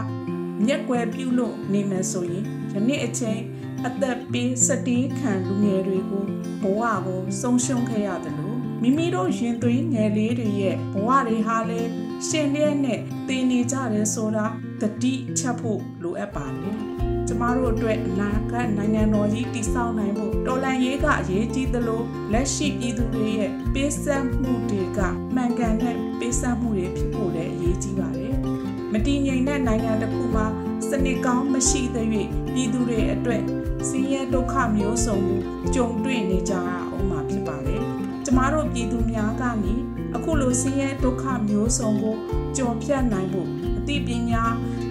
[0.66, 3.40] မျက်ကွယ်ပြုလို့နေမယ်ဆိုရင်ယနေ့အချိန်
[3.86, 6.24] အသက်ပေးစတေးခံလူငယ်တွေကို
[6.62, 11.90] ဘဝကိုဆုံးရှုံးခဲ့ရတယ်လို့မိမိတို့ရင်သွေးငယ်လေးတွေရဲ့ဘဝတွေဟာလည်း
[12.28, 14.46] ရှင်လျက်နဲ့တည်နေကြတယ်ဆိုတာ
[14.80, 17.07] တတိချက်ဖို့လိုအပ်ပါတယ်ကျ
[17.40, 25.00] မတို့အတွက်အနာဂတ်နိုင်ငံတော်ကြီးတည်ဆောက်နိုင်ဖို့တော်လန်ရေးကအရေးကြီးသလိုလက်ရှိပြည်သူတွေရဲ့ပေးဆက်မှုတွေက
[25.34, 28.36] မှန်ကန်တဲ့ပေးဆက်မှုတွေဖြစ်ဖို့လည်းအရေးကြီးပါတယ်။
[28.92, 30.46] မတည်ငြိမ်တဲ့နိုင်ငံတစ်ခုမှာ
[30.88, 33.42] စနစ်ကောင်းမရှိသရွေ့ပြည်သူတွေအတွက်
[33.88, 35.40] ဆင်းရဲဒုက္ခမျိုးစုံကို
[35.74, 37.82] ကြုံတွေ့နေကြရအောင်မှာဖြစ်ပါတယ်။
[38.24, 39.74] ကျမတို့ပြည်သူများကနေ
[40.16, 42.16] အခုလိုဆင်းရဲဒုက္ခမျိုးစုံကို
[42.56, 43.48] ကြုံဖြတ်နိုင်ဖို့
[43.78, 44.44] အသိပညာ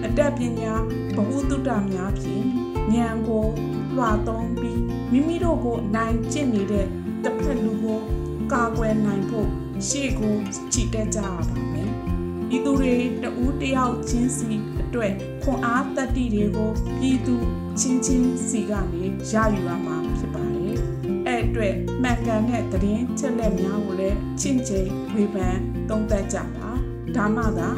[0.04, 0.72] အတတ်ပညာ
[1.16, 2.44] ဘဟုတုတများဖြင့်
[2.94, 3.46] ဉာဏ်ကို
[3.96, 4.82] လွှာသုံးပြီး
[5.12, 6.86] မိမိတို့ကိုနိုင်ကျင့်နေတဲ့
[7.24, 8.00] တစ်ဖက်လူကို
[8.52, 9.48] ကာကွယ်နိုင်ဖို့
[9.86, 10.34] ရှေ့ကို
[10.72, 11.90] ချီတက်ကြရပါမယ်။
[12.56, 14.50] ဤသူတွေတဦးတယောက်ချင်းစီ
[14.82, 17.36] အတွက်ခွန်အားတတ္တိတွေကိုပြည်သူ
[17.80, 20.76] ချင်းချင်းစီကနေရယူရမှာဖြစ်ပါတယ်။
[21.26, 25.56] အဲ့အတွက်မှန်ကန်တဲ့သတင်းချက်လက်များကိုလည်းချင့်ချိန်ဝေဖန်
[25.88, 26.70] သုံးသပ်ကြပါ။
[27.16, 27.70] ဒါမှသာ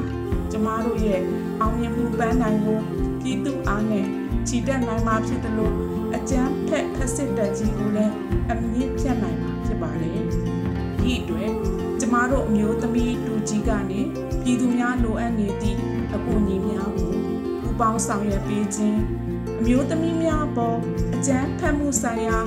[0.52, 1.20] ကျမတို့ရဲ့
[1.60, 2.78] အောင်မြင်မှုပန်းနိုင်ကို
[3.22, 4.06] ပြည်သူအားနဲ့
[4.48, 5.74] ချီတက်နိုင်မှာဖြစ်တယ်လို့
[6.16, 8.14] အကြမ်းဖက်ဖက်စစ်တပ်ကြီးကိုလည်း
[8.50, 10.20] အမြင့်ဖြတ်နိုင်မှာဖြစ်ပါတယ်။
[11.00, 11.50] ဒီအတွက်
[12.00, 14.00] ကျမတို့အမျိုးသမီးတူကြီးကနေ
[14.42, 15.78] ပြည်သူများလိုအပ်နေသည့်
[16.14, 17.14] အကူအညီများကို
[17.60, 19.00] ပူပေါင်းဆောင်ရွက်ပေးခြင်း
[19.60, 20.78] အမျိုးသမီးများပေါ်
[21.14, 22.38] အကြမ်းဖက်မှုဆိုင်ရာ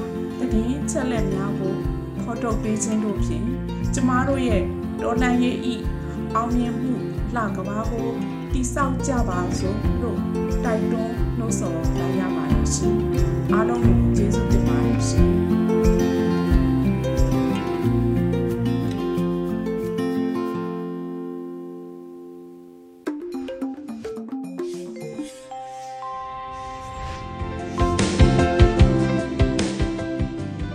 [0.54, 1.76] တည်င်းချက်လက်များကို
[2.24, 3.46] ဖော်ထုတ်ပေးခြင်းတို့ဖြင့်
[3.94, 4.64] ကျမတို့ရဲ့
[5.02, 5.76] တော်လှန်ရေးဤ
[6.36, 6.94] အောင်မြင်မှု
[7.38, 8.08] လှကဘာကို
[8.54, 10.20] တိဆောက်ကြပါစို့လို့
[10.66, 12.98] တိုက်တွန်းနှိုးဆော်လိုက်ရပါတယ်ရှင်
[13.54, 15.30] အားလုံးကိုကျေးဇူးတင်ပါတယ်ရှင်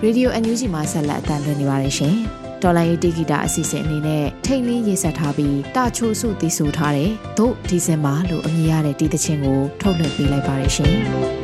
[0.03, 2.17] ရေဒီယို NUG မှာဆက်လက်အသံလွှင့်နေပါတယ်ရှင်။
[2.63, 10.97] တော်လိုင်းရေးတီဂီတာအစီအစဉ်အနေနဲ့ထိတ်လင်းရေးဆက်ထားပြီးတာချိုစုတည်ဆိုထားတဲ့ဒုဒီဇင်ဘာလို့အမည်ရတဲ့တီးသချင်းကိုထုတ်လွှင့်ပေးလိုက်ပါတယ်ရှင်။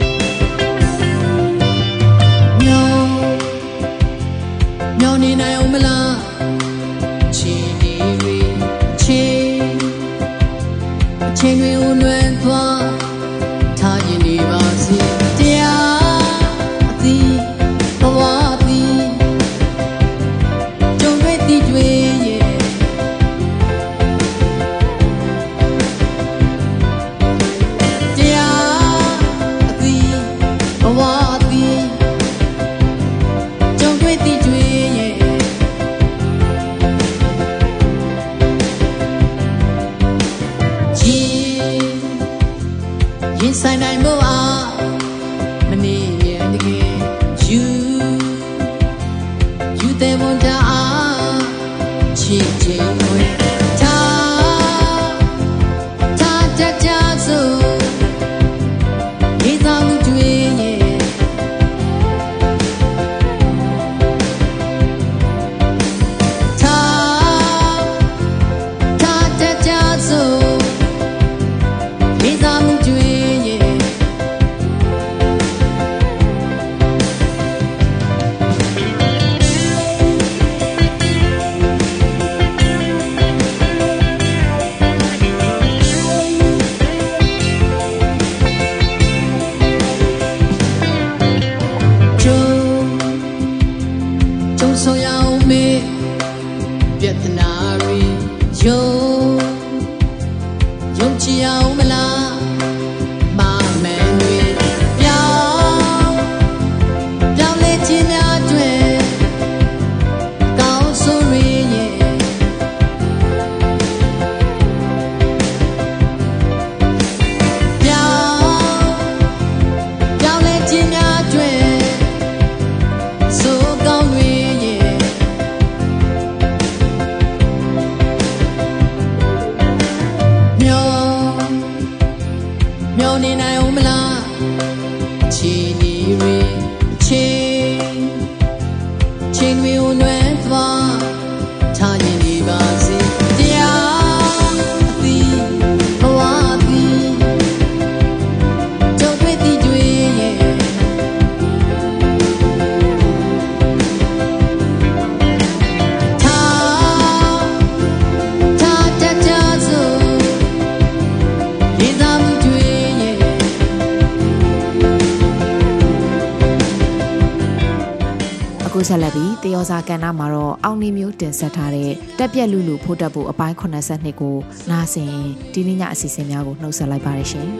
[168.97, 174.37] ဆက်လက်ပြီးတယောစာကဏ္ဍမှာတော့အောင်းနေမျိုးတင်ဆက်ထားတဲ့တက်ပြက်လူလူဖို့တက်ဖို့အပိုင်း82ကို
[174.71, 175.13] နားဆင်
[175.53, 177.49] ဒီနေ့ညအစီအစဉ်များကိုနှုတ်ဆက်လိုက်ပါရရှင်။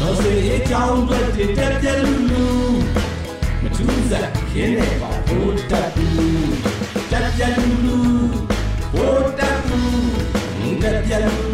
[0.00, 1.18] တော်စေအကြောင်းတွေ
[1.58, 2.44] တက်ပြက်လူလူ
[3.62, 6.08] မထူးစားခင်းနေပါဘိုးတက်လူ
[7.10, 7.96] တက်ပြက်လူလူ
[8.94, 9.80] ဘိုးတက်လူ
[10.82, 11.51] တက်ပြက်လူ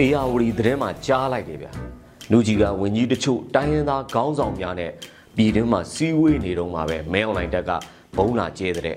[0.00, 1.70] အေယာဝတီသတင်းမှာကြားလိုက်တယ်ဗျာ
[2.30, 4.90] လူကြီးကဝင်ကြီးတချို့တိုင်းရင်းသားခေါင်းဆောင်များနဲ့
[5.36, 7.70] ပြည်တွင်းမှာစီးဝေးနေတော့မှာပဲမဲအွန်လိုင်းတက်က
[8.16, 8.96] ဘုံလာကျဲတဲ့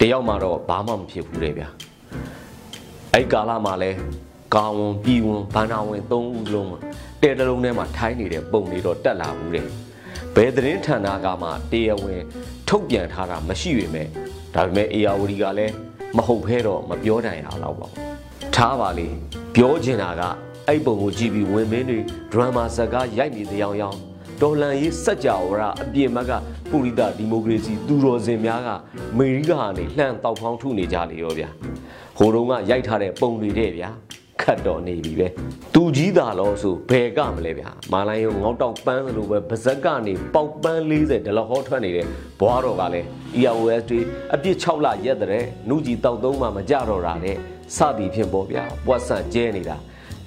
[0.00, 1.68] တယောက်မှတော့ဘာမှမဖြစ်ဘူးတဲ့ဗျာ
[3.12, 3.90] အဲ့ကာလမှာလဲ
[4.54, 6.70] ကာဝန်ပြည်ဝန်ဘန္နာဝင်သုံးဦးလုံး
[7.22, 9.66] တဲတလုံးထဲမှာထိုင်းနေတဲ့ပုံတွေတော့တက်လာဘူးတဲ့
[10.34, 12.20] ဘယ်သတင်းဌာနကမှတရားဝင်
[12.68, 14.08] ထုတ်ပြန်ထားတာမရှိပေမဲ့
[14.54, 15.74] ဒါပေမဲ့အေယာဝတီကလည်း
[16.16, 18.21] မဟုတ်ဖဲတော့မပြောနိုင်ရတော့ပါဘူး
[18.56, 19.08] ထားပါလေ
[19.54, 20.22] ပြောချင်တာက
[20.68, 21.98] အဲ့ပုံကိုကြည့်ပြီးဝင်မင်းတွေ
[22.32, 23.98] ဒရမာဇက်ကားရိုက်နေတဲ့အကြောင်း
[24.40, 26.32] တော်လန်ရေးစัจ java ရအပြင်ဘက်က
[26.70, 28.68] ပုရိသဒီမိုကရေစီသူတော်စင်များက
[29.12, 31.48] အမေရိကကနေလှမ်းတောက်ဖောင်းထုနေကြလေရောဗျာ
[32.18, 33.90] ဟိုတုန်းကရိုက်ထားတဲ့ပုံတွေတဲ့ဗျာ
[34.42, 35.28] ခတ်တော်နေပြီပဲ
[35.74, 42.06] သူကြီးတာလို့ဆိုဘယ်ကမလဲဗျာမာလိုင်းရောငေါတောက်ပန်းလို့ပဲဗဇက်ကနေပေါက်ပန်း40ဒလဟောထွက်နေတဲ့
[42.40, 43.06] ဘွားတော်ကလည်း
[43.40, 44.00] EOS တွေ
[44.34, 47.38] အပြစ်6လရက်တဲ့နုကြီးတောက်သုံးမှမကြတော့တာတဲ့
[47.76, 49.76] စသည်ဖြင့်ပေါ့ဗျာဘွတ်ဆန်ကျဲနေတာ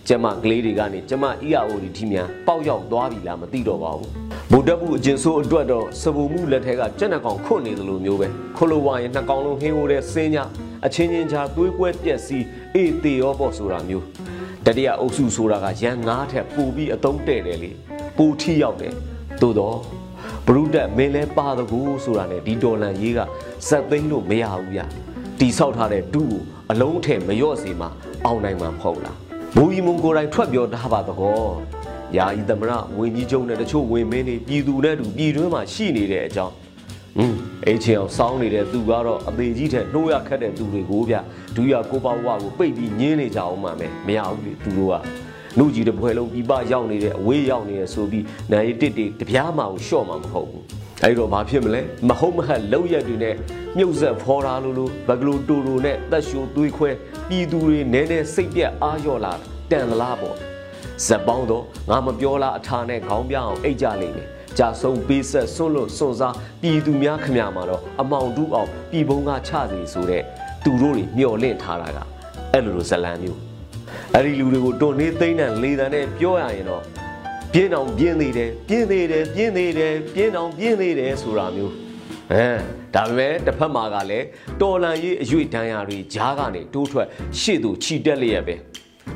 [0.08, 4.10] ကျမကလေးတွေကနေကျမ EAO ဒီထီမြန်ပေါက်ရောက်သွားပြီလားမသိတော့ပါဘူး
[4.51, 8.27] ဗုဒ္ဓဘုအကျဉ်ဆိုးအတွက်တော့စပူမှုလက်ထက်ကကြက်နှကောင်ခွတ်နေသလိုမျိုးပဲ
[8.58, 10.43] ခလိုဝါရင်နှစ်ကောင်လုံးဟင်းဟိုတဲ့စင်းညာ
[10.86, 14.05] အချင်းချင်းချာသွေးကွဲပြက်စီးအေးတေရောပေါ့ဆိုတာမျိုး
[14.65, 17.71] တတိယအုပ်စုဆိုတာကရန်ငါးထက်ပိုပြီးအတုံးတဲ့တယ်လေ
[18.17, 18.93] ပိုထီရောက်တယ်
[19.41, 19.77] သို့တော့
[20.47, 23.19] ဘရုဒတ်မင်းလဲပါတကူဆိုတာနဲ့ဒီဒေါ်လန်ရေးက
[23.67, 24.81] ဇက်သိန်းလို့မရဘူးဗျ
[25.39, 27.88] တီဆောက်ထားတဲ့ဒုကိုအလုံးထဲမလျော့စေမှ
[28.26, 29.17] အောင်နိုင်မှာမဟုတ်လား
[29.56, 31.52] ဘူရီမုံကိုယ်တိုင်ထွက်ပြောထားပါတော့
[32.17, 36.54] ယာယီသမရဝင်းကြီးကျုံနဲ့တချို့ဝင်မင်းတွေပြည်သူနဲ့တူပြည်တွင်းမှာရှိနေတဲ့အကြောင်း
[37.17, 41.15] อืมအဲ့ချင်အောင်စောင်းနေတဲ့သူကတော့အသေးကြီးတဲ့နှိုးရခတ်တဲ့သူတွေကိုဗျ
[41.56, 44.95] ဒူရကိုပေါ့ဝါကိုပိတ်ပြီးညင်းနေကြအောင်မှမယ်မရဘူးလေသူတို့က
[45.58, 50.65] နှုတ်ကြီးတစ်ပွဲလုံးပြပရောက်နေတဲ့အဝေးရောက်နေရဆိုပြီးနိုင်တစ်တစ်တပြားမှကိုရှော့မှာမဟုတ်ဘူး
[51.03, 53.36] အဲ့တော့ဘာဖြစ်မလဲမဟုတ်မဟတ်လောက်ရက်တွေနဲ့
[53.77, 56.89] မြုပ်ဆက်ဖော်တာလို့လို့ဘဂလိုတူတူနဲ့တက်ရှိုးသွေးခွဲ
[57.29, 59.34] ပြည်သူတွေနဲနဲစိတ်ပြက်အားလျော့လာ
[59.71, 60.36] တန်သလားပေါ့
[61.05, 64.27] ဇက်ပေါင်းတော့ငါမပြောလားအထာနဲ့ခေါင်းပြအောင်အိတ်ကြလိမ့်မယ်
[64.58, 70.23] ကြာဆုံးပေးဆက်ဆွန့်လွတ်စွန့်စားပြည်သူများခမရမှာတော့အမောင်တူအောင်ပြည်ဘုံကချစီဆိုတဲ့
[70.63, 71.97] သူတို့တွေမျော်လင့်ထားတာက
[72.53, 73.39] အဲ့လိုလိုဇလံမျိုး
[74.13, 76.81] အဲ့ဒီလူတွေကိုတွန်နေသိမ့်တဲ့လေတံနဲ့ပြောရရင်တော့
[77.57, 81.73] ပြင်းအောင်ပြင်းသေးတယ်ပြင်းသေးတယ်ပြင်းသေးတယ်ပြင်းအောင်ပြင်းသေးတယ်ဆိုတာမျိုး
[82.31, 82.47] အဲ
[82.95, 84.25] ဒါပေမဲ့တစ်ဖက်မှာကလည်း
[84.61, 87.07] တော်လန်ရေးအရွေ့တန်းရာတွေဂျားကနေတိုးထွက်
[87.39, 88.55] ရှေ့သို့ခြိတက်လျက်ပဲ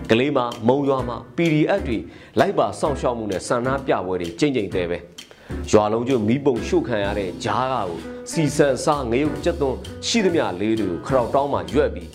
[0.09, 1.97] ကလေးမှာမုံရွာမှာ PDF တွေ
[2.39, 4.97] လိုက်ပါစောင့်ရှောက်မှုနဲ့ဆန္ဒပြပွဲတွေကြိမ်ကြိမ်သေးပဲ
[5.71, 7.97] ရွာလုံးကျွမီးပုံရှုတ်ခံရတဲ့ဂျားကကို
[8.31, 12.07] စီဆန်စားငရုတ်ကြက်သွန်းရှိသမျှလေးတွေကိုခရောက်တောင်းမှရွက်ပြီး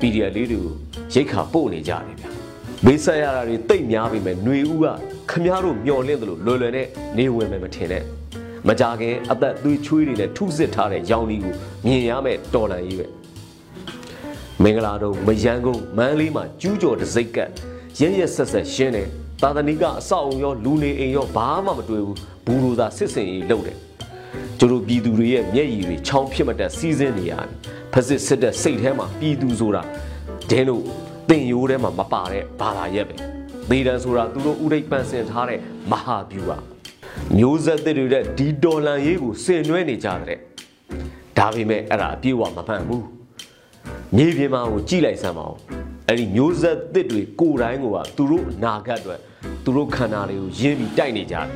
[0.00, 0.74] PDF လေးတွေကို
[1.14, 2.30] ရိတ်ခါပို့နေကြတယ်ဗျာ
[2.84, 4.86] မေးဆက်ရတာတွေတိတ်များပြီမဲ့ຫນွေဦးက
[5.30, 8.02] ခမားတို့မျောလင့်တယ်လို့လွယ်လွယ်နဲ့နေဝင်မယ်မထင်နဲ့
[8.68, 11.54] မကြခင်အသက်သွေးချွေးတွေနဲ့ထုစစ်ထားတဲ့ရောင်လီကို
[11.86, 13.06] မြင်ရမယ်တော်လန်ကြီးပဲ
[14.62, 17.50] မင်္ဂလာတော့မယန်းကုန်းမန်းလေးမှာကျူးကျော်တစိတ်ကက်
[18.00, 19.08] ရဲရဲဆက်ဆက်ရှင်းတယ်
[19.42, 22.16] သာသနိကအဆောက်အုံရောလူနေအိမ်ရောဘာမှမတွေ့ဘူး
[22.46, 23.78] ဘူးလိုသာစစ်စင်ရေးလုပ်တယ်
[24.58, 27.48] ကျတို့ပြည်သူတွေရဲ့မျက်ရည်တွေချောင်းဖြစ်မတက်စီးစင်းနေရတယ်
[27.92, 29.82] ဖက်စစ်စစ်တဲ့စိတ်ထဲမှာပြည်သူဆိုတာ
[30.50, 30.82] ဒင်းတို့
[31.28, 33.39] တင်ရိုးထဲမှာမပါတဲ့ဘာသာရက်ပဲ
[33.70, 36.56] သေတံဆိုတာသူတို့ဥဒိတ်ပန်ဆင်ထားတဲ့မဟာဗျူဟာ
[37.36, 40.38] မျိုးဆက်တွေတဲ့ဒီဒေါ်လန်ရေးကိုဆင်နွှဲနေကြတဲ့
[41.38, 43.06] ဒါပေမဲ့အဲ့ဒါအပြေးဝမမှန်ဘူး
[44.16, 45.56] မြေပြင်မှာကိုကြည့်လိုက်စမ်းပါဦး
[46.06, 47.84] အဲ့ဒီမျိုးဆက်သစ်တွေကိုယ်တိုင်းက
[48.16, 49.20] သူတို့အနာဂတ်အတွက်
[49.64, 51.46] သူတို့ခန္ဓာတွေကိုရင်းပြီးတိုက်နေကြတယ်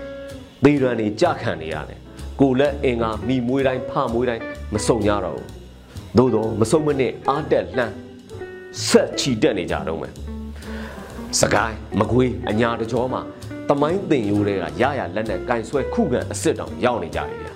[0.64, 1.98] သေရန်တွေကြခံနေရတယ်
[2.40, 4.42] ကိုလက်အင်္ဂါမိမွေးတိုင်းဖမွေးတိုင်း
[4.74, 5.48] မစုံကြတော့ဘူး
[6.16, 7.94] သို့တော့မစုံမနဲ့အားတက်လှမ်း
[8.88, 10.23] ဆက်ချီတက်နေကြတော့မယ်
[11.40, 13.22] စကိုင်းမကွေးအညာတကြောမှာ
[13.68, 17.52] တမိုင်းတင်ရိုးတွေကရရလက်နဲ့ကင်ဆွဲခုခံအစ်စ်တောင်ရောက်နေကြပြီဗျာ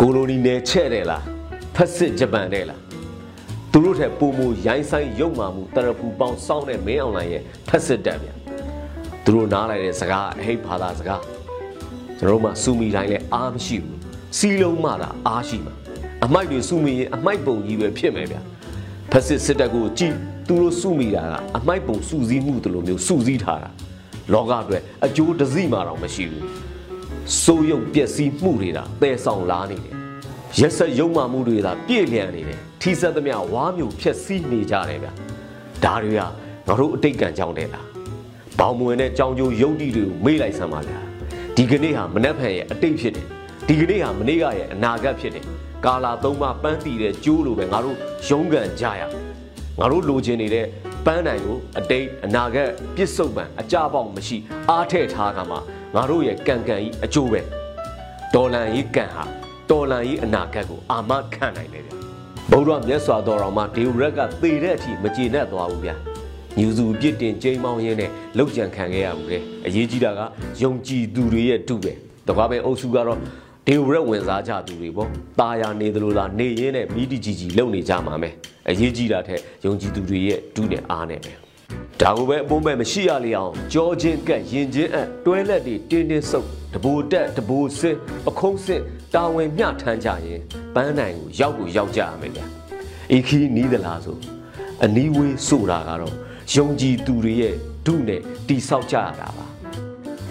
[0.00, 1.24] ကိုလိုနီနယ်ချဲ့တယ်လား
[1.74, 2.80] ဖက်စစ်ဂျပန်တဲ့လား
[3.72, 8.34] သူတို့ထက်ပုံမူရိုင်းဆိုင်ရုပ်မာမှုတရဖူပေါင်းစောင်းတဲ့မင်းအွန်လိုင်းရဲ့ဖက်စစ်တက်ဗျာ
[9.24, 11.22] သူတို့နားလိုက်တဲ့စကားအဟိတ်ဘာသာစကား
[12.18, 13.98] ကျွန်တော်တို့မှစူမီတိုင်းလည်းအားမရှိဘူး
[14.38, 15.74] စီလုံးမှသာအားရှိမှာ
[16.24, 18.40] အမိုက်တွေစူမီရင်အမိုက်ပုံကြီးပဲဖြစ်မယ်ဗျာ
[19.10, 20.14] ဖက်စစ်စစ်တပ်ကိုကြည်
[20.48, 23.70] သူတို့စုမိတာကအမိုက်ပုံစုစည်းမှုတလို့မျိုးစုစည်းထားတာ
[24.32, 26.44] လောကအတွက်အကျိုးတစည်းမှတော့မရှိဘူး
[27.42, 29.94] စိုးရုပ်ပျက်စီးမှုတွေဒါပယ်ဆောင်လာနေတယ်
[30.58, 35.08] ရက်ဆက်ယုံမှမှုတွေဒါပြည့်လျံနေတယ်ထီးဆက်သမျှဝါမျိုးဖြက်စီးနေကြတယ်ဗျ
[35.84, 36.26] ဒါတွေကငါ
[36.78, 37.86] တို့အတိတ်ကံကြောင့်တဲ့လား
[38.58, 40.98] ဘောင်မွင်တဲ့ကြောင်ကျိုးယုတ်တိတွေကိုမေ့လိုက်စမ်းပါဗျာ
[41.56, 43.26] ဒီကနေ့ဟာမနှက်ဖန်ရဲ့အတိတ်ဖြစ်တယ်
[43.68, 45.44] ဒီကနေ့ဟာမနေ့ကရဲ့အနာဂတ်ဖြစ်တယ်
[45.84, 47.96] ကာလာသုံးပါပန်းတည်တဲ့ကျိုးလိုပဲငါတို့
[48.28, 49.02] ရုန်းကန်ကြရ
[49.78, 50.66] ငါတို့လိုချင်နေတဲ့
[51.04, 54.36] ပန်းတိုင်ကိုအတိတ်အနာဂတ်ပြစ်စုံပံအကြပေါက်မရှိ
[54.70, 55.56] အားထည့်ထားကမှ
[55.94, 57.40] ငါတို့ရဲ့ကံကံကြီးအကျိုးပဲ
[58.34, 59.24] ဒေါ်လန်ကြီးကံဟာ
[59.70, 61.92] တော်လန်ကြီးအနာဂတ်ကိုအာမခံနိုင်တယ်ဗျ
[62.50, 65.90] ဗုဒ္ဓမြတ်စွာတော်တော်မှာဒေဝရက်ကသေတဲ့အထိမကျေနပ်သွားဘူးဗျ
[66.58, 70.20] ညူစုပြစ်တင်ကြိမ်းမောင်းရင်းနဲ့လောက်ကြံခံခဲ့ရဘူးလေအရေးကြီးတာက
[70.62, 71.92] ယုံကြည်သူတွေရဲ့တုပဲ
[72.28, 73.18] တကွာပဲအုပ်စုကတော့
[73.66, 75.08] ဒေဝရက်ဝင်စားကြသူတွေပေါ့
[75.40, 78.34] ตาယာနေသလိုလားနေရင်းနဲ့မိတီကြီးကြီးလုံနေကြမှာမယ်
[78.68, 81.32] အရေးကြီးတာထက်ယုံကြည်သူတွေရဲ့ဒုနဲ့အားနဲ့ပဲ
[82.00, 88.82] ဒါကိုပဲအပုံးပဲမရှိရလေအောင်ကြောချင်းကက်ရင်ချင်းအပ်တွဲလက်တွေတင်းတင်းဆုပ်တဘူတက်တဘူစင်ပခုံးစင်
[89.14, 90.40] တာဝန်မျှထမ်းကြရင်
[90.74, 92.44] ပန်းနိုင်ကိုရောက်ကိုရောက်ကြရမယ်ဗျာ
[93.12, 94.16] အေခီနီးသလားဆို
[94.84, 96.14] အနီးဝေးဆိုတာကတော့
[96.54, 97.54] ယုံကြည်သူတွေရဲ့
[97.86, 99.44] ဒုနဲ့တိဆောက်ကြရတာပါ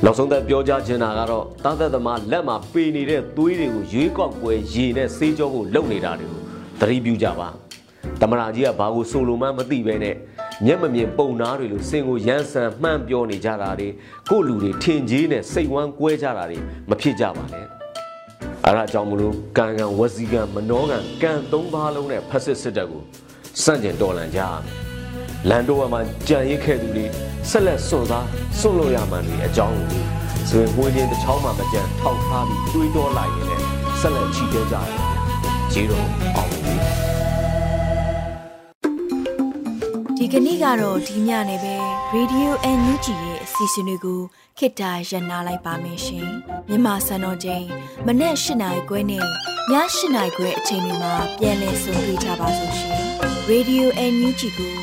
[0.05, 6.41] နောက်ဆုံးသက်ပြောကြချင်တာကတော့တာသက်သမားလက်မှာပေနေတဲ့သွေးတွေကိုရွေးကောက်ပွဲရေနဲ့ဆေးကြောဖို့လုပ်နေတာတွေကို
[6.79, 7.49] သတိပြုကြပါ
[8.21, 10.15] တမနာကြီးကဘာကိုဆိုလိုမှမသိပဲနဲ့
[10.65, 13.87] မျက်မမြင်ပုံနာတွေလိုစင်ကိုရမ်းဆန်မှန်းပြောနေကြတာတွေ
[14.29, 16.57] ကိုလူတွေထင်ကြီးနဲ့စိတ်ဝမ်းကွဲကြတာတွေ
[16.89, 17.65] မဖြစ်ကြပါနဲ့
[18.65, 23.03] အဲဒါကြောင့်မလို့ကံကံဝစီကံမနောကံကံသုံးပါးလုံးနဲ့ဖက်စစ်စစ်တပ်ကို
[23.63, 24.82] စန့်ကျင်တော်လှန်ကြရမယ်
[25.49, 27.05] လန်တိုဝါမှာကြံရစ်ခဲ့သူတွေ
[27.49, 28.27] ဆက်လက်စွန့်စား
[28.59, 30.01] စွန့်လို့ရမှန်ဒီအကြောင်းကို
[30.49, 33.65] ဇွေငွေချင်းတစ်ချောင်းမှမကြံထောက်ထားပြီးတွေးတောလိုက်ရင်လည်း
[33.99, 34.99] ဆက်လက်ချီတဲကြရတယ်။
[35.71, 36.75] ဂျီတော့အောင်ပြီ။
[40.17, 41.75] ဒီကနေ့ကတော့ဒီညနေပဲ
[42.15, 44.21] Radio NUG ရဲ့အစီအစဉ်လေးကို
[44.57, 46.27] ခေတ္တရ延လိုက်ပါမယ်ရှင်။
[46.69, 47.65] မြန်မာစံတော်ချိန်
[48.05, 49.25] မနေ့၈နိုင်ခွဲနဲ့ည
[49.71, 49.75] ၈
[50.15, 52.97] နိုင်ခွဲအချိန်တွေမှာပြောင်းလဲဆိုပြကြပါလို့ရှင်။
[53.49, 54.82] Radio NUG ကို